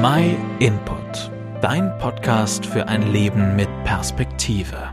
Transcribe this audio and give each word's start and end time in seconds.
My 0.00 0.36
Input, 0.60 1.28
dein 1.60 1.98
Podcast 1.98 2.64
für 2.64 2.86
ein 2.86 3.10
Leben 3.10 3.56
mit 3.56 3.68
Perspektive. 3.82 4.92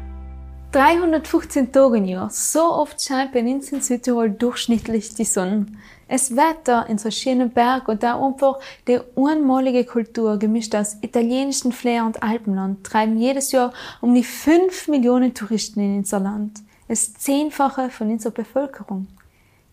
315 0.72 1.72
Tage 1.72 1.98
im 1.98 2.06
Jahr, 2.06 2.32
so 2.32 2.62
oft 2.62 3.00
scheint 3.00 3.32
bei 3.32 3.42
uns 3.42 3.72
in 3.72 3.82
Südtirol 3.82 4.32
durchschnittlich 4.32 5.14
die 5.14 5.26
Sonne. 5.26 5.68
Es 6.08 6.36
Wetter 6.36 6.88
in 6.90 6.98
so 6.98 7.12
schönen 7.12 7.52
Berg 7.52 7.88
und 7.88 8.04
auch 8.04 8.30
einfach 8.30 8.60
die 8.88 9.00
einmalige 9.16 9.86
Kultur, 9.86 10.40
gemischt 10.40 10.74
aus 10.74 10.98
italienischen 11.02 11.72
Flair 11.72 12.04
und 12.04 12.24
Alpenland, 12.24 12.84
treiben 12.84 13.20
jedes 13.20 13.52
Jahr 13.52 13.74
um 14.02 14.16
die 14.16 14.24
5 14.24 14.88
Millionen 14.88 15.36
Touristen 15.36 15.82
in 15.82 15.98
unser 15.98 16.20
Land. 16.20 16.62
Das 16.88 17.14
Zehnfache 17.14 17.92
von 17.92 18.10
unserer 18.10 18.34
Bevölkerung. 18.34 19.06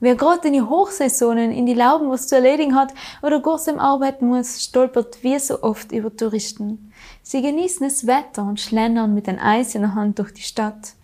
Wer 0.02 0.16
gerade 0.16 0.48
in 0.48 0.54
die 0.54 0.62
Hochsaisonen 0.62 1.52
in 1.52 1.64
die 1.64 1.74
Lauben 1.74 2.10
was 2.10 2.26
zu 2.26 2.34
erledigen 2.34 2.74
hat 2.74 2.92
oder 3.22 3.38
groß 3.38 3.68
Arbeiten 3.68 4.26
muss, 4.26 4.60
stolpert 4.60 5.22
wie 5.22 5.38
so 5.38 5.62
oft 5.62 5.92
über 5.92 6.12
Touristen. 6.16 6.92
Sie 7.22 7.40
genießen 7.40 7.86
das 7.86 8.04
Wetter 8.04 8.42
und 8.42 8.58
schlendern 8.58 9.14
mit 9.14 9.28
ein 9.28 9.38
Eis 9.38 9.76
in 9.76 9.82
der 9.82 9.94
Hand 9.94 10.18
durch 10.18 10.34
die 10.34 10.42
Stadt. 10.42 10.94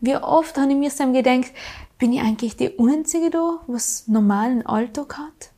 Wie 0.00 0.14
oft 0.16 0.58
habe 0.58 0.70
ich 0.70 0.76
mir 0.76 0.90
so 0.90 1.10
gedacht, 1.10 1.50
bin 1.96 2.12
ich 2.12 2.20
eigentlich 2.20 2.54
die 2.54 2.78
Einzige 2.78 3.30
da, 3.30 3.60
was 3.68 4.06
normalen 4.06 4.66
Alltag 4.66 5.16
hat? 5.16 5.50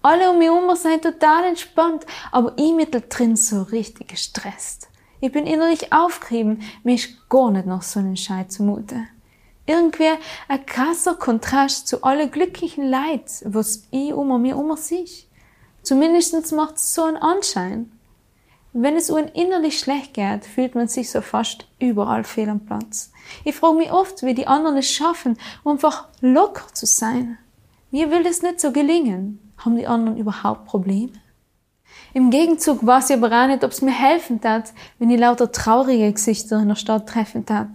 Alle 0.00 0.30
um 0.30 0.38
mich 0.38 0.46
herum 0.46 0.76
sind 0.76 1.02
total 1.02 1.42
entspannt, 1.42 2.06
aber 2.30 2.54
ich 2.56 2.88
drin 3.08 3.34
so 3.34 3.62
richtig 3.62 4.06
gestresst. 4.06 4.90
Ich 5.20 5.32
bin 5.32 5.44
innerlich 5.44 5.92
aufgerieben, 5.92 6.62
mir 6.84 6.94
ist 6.94 7.28
gar 7.28 7.50
nicht 7.50 7.66
nach 7.66 7.82
so 7.82 7.98
einem 7.98 8.14
Scheiß 8.14 8.50
zumute. 8.50 9.08
Irgendwie 9.66 10.10
ein 10.48 10.64
krasser 10.64 11.14
Kontrast 11.14 11.88
zu 11.88 12.02
alle 12.04 12.28
glücklichen 12.28 12.88
Leid, 12.88 13.24
was 13.44 13.84
ich 13.90 14.12
um 14.12 14.40
mir 14.40 14.56
um 14.56 14.76
sehe. 14.76 15.06
Zumindest 15.82 16.52
macht 16.52 16.76
es 16.76 16.94
so 16.94 17.04
einen 17.04 17.16
Anschein. 17.16 17.92
Wenn 18.72 18.96
es 18.96 19.08
ihnen 19.08 19.28
innerlich 19.28 19.78
schlecht 19.78 20.14
geht, 20.14 20.44
fühlt 20.44 20.74
man 20.74 20.86
sich 20.86 21.10
so 21.10 21.20
fast 21.20 21.66
überall 21.78 22.24
fehl 22.24 22.50
am 22.50 22.60
Platz. 22.60 23.10
Ich 23.44 23.54
frage 23.56 23.78
mich 23.78 23.90
oft, 23.90 24.22
wie 24.22 24.34
die 24.34 24.46
anderen 24.46 24.76
es 24.76 24.90
schaffen, 24.90 25.38
einfach 25.64 26.08
locker 26.20 26.66
zu 26.74 26.84
sein. 26.84 27.38
Mir 27.90 28.10
will 28.10 28.26
es 28.26 28.42
nicht 28.42 28.60
so 28.60 28.72
gelingen. 28.72 29.52
Haben 29.56 29.76
die 29.76 29.86
anderen 29.86 30.18
überhaupt 30.18 30.66
Probleme? 30.66 31.12
Im 32.12 32.30
Gegenzug 32.30 32.84
weiß 32.84 33.10
ich 33.10 33.16
aber 33.16 33.28
auch 33.32 33.46
nicht, 33.46 33.64
ob 33.64 33.70
es 33.70 33.82
mir 33.82 33.92
helfen 33.92 34.40
tat, 34.40 34.72
wenn 34.98 35.10
ich 35.10 35.18
lauter 35.18 35.50
traurige 35.50 36.12
Gesichter 36.12 36.60
in 36.60 36.68
der 36.68 36.76
Stadt 36.76 37.08
treffen 37.08 37.46
tat. 37.46 37.70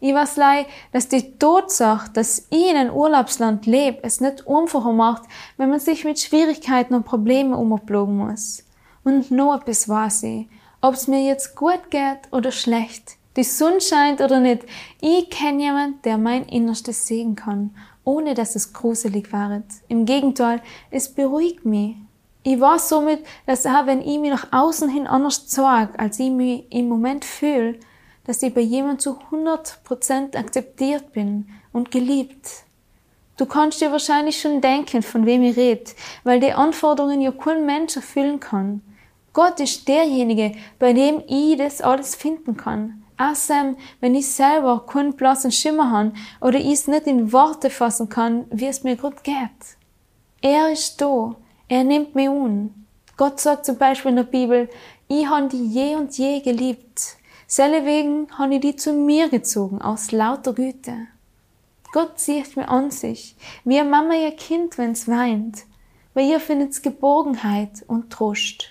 Ich 0.00 0.14
weiß 0.14 0.36
leid, 0.36 0.66
dass 0.92 1.08
die 1.08 1.36
Tatsache, 1.38 2.10
dass 2.12 2.46
ich 2.50 2.70
in 2.70 2.76
einem 2.76 2.94
Urlaubsland 2.94 3.66
lebe, 3.66 3.98
es 4.02 4.20
nicht 4.20 4.44
einfacher 4.48 4.92
macht, 4.92 5.22
wenn 5.56 5.70
man 5.70 5.80
sich 5.80 6.04
mit 6.04 6.20
Schwierigkeiten 6.20 6.94
und 6.94 7.04
Problemen 7.04 7.52
umablogen 7.52 8.16
muss. 8.16 8.64
Und 9.02 9.32
noch 9.32 9.60
etwas 9.60 9.88
weiß 9.88 10.22
ich. 10.24 10.46
Ob 10.80 10.94
es 10.94 11.08
mir 11.08 11.24
jetzt 11.24 11.56
gut 11.56 11.90
geht 11.90 12.30
oder 12.30 12.52
schlecht, 12.52 13.16
die 13.36 13.42
Sonne 13.42 13.80
scheint 13.80 14.20
oder 14.20 14.38
nicht, 14.38 14.64
ich 15.00 15.28
kenne 15.30 15.62
jemand, 15.62 16.04
der 16.04 16.16
mein 16.16 16.44
Innerstes 16.44 17.06
sehen 17.06 17.34
kann, 17.34 17.74
ohne 18.04 18.34
dass 18.34 18.54
es 18.54 18.72
gruselig 18.72 19.32
wäre. 19.32 19.64
Im 19.88 20.06
Gegenteil, 20.06 20.62
es 20.92 21.12
beruhigt 21.12 21.64
mich. 21.64 21.96
Ich 22.44 22.60
weiß 22.60 22.88
somit, 22.88 23.24
dass 23.46 23.66
auch 23.66 23.86
wenn 23.86 24.00
ich 24.00 24.18
mich 24.18 24.30
nach 24.30 24.52
außen 24.52 24.88
hin 24.88 25.08
anders 25.08 25.48
zeige, 25.48 25.98
als 25.98 26.20
ich 26.20 26.30
mich 26.30 26.66
im 26.70 26.88
Moment 26.88 27.24
fühle, 27.24 27.80
dass 28.28 28.42
ich 28.42 28.52
bei 28.52 28.60
jemandem 28.60 28.98
zu 28.98 29.18
100% 29.32 30.36
akzeptiert 30.36 31.14
bin 31.14 31.48
und 31.72 31.90
geliebt. 31.90 32.46
Du 33.38 33.46
kannst 33.46 33.80
dir 33.80 33.90
wahrscheinlich 33.90 34.38
schon 34.38 34.60
denken, 34.60 35.00
von 35.00 35.24
wem 35.24 35.42
ich 35.44 35.56
rede, 35.56 35.90
weil 36.24 36.38
die 36.38 36.52
Anforderungen 36.52 37.22
ja 37.22 37.32
kein 37.32 37.64
Mensch 37.64 37.96
erfüllen 37.96 38.38
kann. 38.38 38.82
Gott 39.32 39.60
ist 39.60 39.88
derjenige, 39.88 40.52
bei 40.78 40.92
dem 40.92 41.22
ich 41.26 41.56
das 41.56 41.80
alles 41.80 42.16
finden 42.16 42.58
kann. 42.58 43.02
Außerdem, 43.16 43.78
wenn 44.00 44.14
ich 44.14 44.30
selber 44.30 44.84
keinen 44.86 45.14
blassen 45.14 45.50
Schimmer 45.50 45.90
habe 45.90 46.12
oder 46.42 46.58
ich 46.58 46.72
es 46.72 46.86
nicht 46.86 47.06
in 47.06 47.32
Worte 47.32 47.70
fassen 47.70 48.10
kann, 48.10 48.44
wie 48.50 48.66
es 48.66 48.84
mir 48.84 48.96
gut 48.96 49.24
geht. 49.24 49.38
Er 50.42 50.70
ist 50.70 51.00
da. 51.00 51.34
Er 51.66 51.82
nimmt 51.82 52.14
mich 52.14 52.28
un. 52.28 52.86
Gott 53.16 53.40
sagt 53.40 53.64
zum 53.64 53.78
Beispiel 53.78 54.10
in 54.10 54.16
der 54.16 54.24
Bibel, 54.24 54.68
ich 55.08 55.26
habe 55.26 55.48
die 55.48 55.66
je 55.66 55.94
und 55.94 56.18
je 56.18 56.40
geliebt. 56.40 57.16
Sellewegen 57.50 58.26
habe 58.36 58.56
ich 58.56 58.60
die 58.60 58.76
zu 58.76 58.92
mir 58.92 59.30
gezogen, 59.30 59.80
aus 59.80 60.12
lauter 60.12 60.52
Güte. 60.52 61.06
Gott 61.92 62.20
sieht 62.20 62.58
mir 62.58 62.68
an 62.68 62.90
sich, 62.90 63.36
wie 63.64 63.80
eine 63.80 63.88
Mama 63.88 64.12
ihr 64.12 64.32
Kind, 64.32 64.76
wenn's 64.76 65.08
weint. 65.08 65.64
Bei 66.12 66.20
ihr 66.20 66.40
findet's 66.40 66.82
Geborgenheit 66.82 67.82
und 67.86 68.10
Trost. 68.10 68.66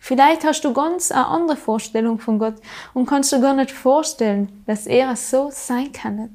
Vielleicht 0.00 0.46
hast 0.46 0.62
du 0.62 0.72
ganz 0.72 1.12
eine 1.12 1.26
andere 1.26 1.58
Vorstellung 1.58 2.18
von 2.18 2.38
Gott 2.38 2.54
und 2.94 3.04
kannst 3.04 3.32
dir 3.32 3.40
gar 3.40 3.52
nicht 3.52 3.70
vorstellen, 3.70 4.64
dass 4.66 4.86
er 4.86 5.14
so 5.14 5.50
sein 5.52 5.92
kann. 5.92 6.34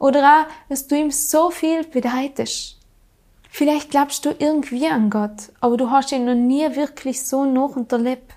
Oder 0.00 0.20
auch, 0.26 0.46
dass 0.68 0.88
du 0.88 0.96
ihm 0.96 1.12
so 1.12 1.50
viel 1.50 1.84
bedeutest. 1.84 2.76
Vielleicht 3.48 3.90
glaubst 3.90 4.24
du 4.24 4.34
irgendwie 4.36 4.88
an 4.88 5.10
Gott, 5.10 5.52
aber 5.60 5.76
du 5.76 5.90
hast 5.90 6.10
ihn 6.10 6.24
noch 6.24 6.34
nie 6.34 6.74
wirklich 6.74 7.24
so 7.24 7.44
noch 7.44 7.76
unterlebt. 7.76 8.32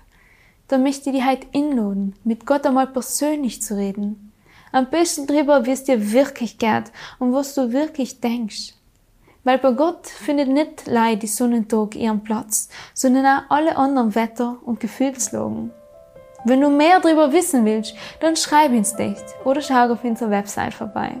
Da 0.68 0.78
möchte 0.78 1.10
ich 1.10 1.16
dich 1.16 1.26
heute 1.26 1.46
einladen, 1.54 2.14
mit 2.24 2.46
Gott 2.46 2.64
einmal 2.66 2.86
persönlich 2.86 3.60
zu 3.60 3.76
reden. 3.76 4.32
Ein 4.72 4.88
bisschen 4.88 5.26
drüber, 5.26 5.66
wie 5.66 5.72
es 5.72 5.84
dir 5.84 6.12
wirklich 6.12 6.56
geht 6.56 6.90
und 7.18 7.34
was 7.34 7.54
du 7.54 7.72
wirklich 7.72 8.20
denkst. 8.20 8.72
Weil 9.44 9.58
bei 9.58 9.72
Gott 9.72 10.06
findet 10.06 10.48
nicht 10.48 10.86
leid 10.86 11.22
die 11.22 11.26
Sonnentag 11.26 11.94
ihren 11.94 12.24
Platz, 12.24 12.70
sondern 12.94 13.26
auch 13.26 13.50
alle 13.50 13.76
anderen 13.76 14.14
Wetter- 14.14 14.56
und 14.64 14.80
Gefühlslagen. 14.80 15.70
Wenn 16.46 16.62
du 16.62 16.70
mehr 16.70 16.98
darüber 16.98 17.32
wissen 17.32 17.66
willst, 17.66 17.94
dann 18.20 18.36
schreib 18.36 18.72
ins 18.72 18.96
Dicht 18.96 19.24
oder 19.44 19.60
schau 19.60 19.92
auf 19.92 20.02
unserer 20.02 20.30
Website 20.30 20.72
vorbei. 20.72 21.20